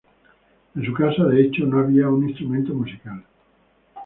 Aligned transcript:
En 0.75 0.83
su 0.83 0.93
casa, 0.93 1.25
de 1.25 1.41
hecho, 1.43 1.63
no 1.67 1.77
había 1.77 2.07
un 2.09 2.27
instrumento 2.27 2.73
musical. 2.73 3.23